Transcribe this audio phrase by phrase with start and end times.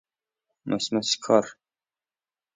[0.67, 1.45] مس مس کار